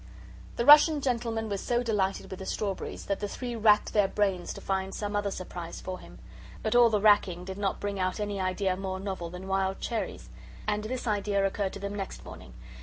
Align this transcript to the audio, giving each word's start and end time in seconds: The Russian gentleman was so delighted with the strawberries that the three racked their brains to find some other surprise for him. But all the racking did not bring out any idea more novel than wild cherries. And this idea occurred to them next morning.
The 0.55 0.65
Russian 0.65 0.99
gentleman 0.99 1.47
was 1.47 1.61
so 1.61 1.83
delighted 1.83 2.31
with 2.31 2.39
the 2.39 2.45
strawberries 2.47 3.05
that 3.05 3.19
the 3.19 3.27
three 3.27 3.55
racked 3.55 3.93
their 3.93 4.07
brains 4.07 4.51
to 4.55 4.59
find 4.59 4.95
some 4.95 5.15
other 5.15 5.29
surprise 5.29 5.79
for 5.79 5.99
him. 5.99 6.17
But 6.63 6.73
all 6.73 6.89
the 6.89 6.99
racking 6.99 7.45
did 7.45 7.59
not 7.59 7.79
bring 7.79 7.99
out 7.99 8.19
any 8.19 8.41
idea 8.41 8.75
more 8.75 8.99
novel 8.99 9.29
than 9.29 9.47
wild 9.47 9.79
cherries. 9.79 10.31
And 10.67 10.85
this 10.85 11.05
idea 11.05 11.45
occurred 11.45 11.73
to 11.73 11.79
them 11.79 11.93
next 11.93 12.25
morning. 12.25 12.53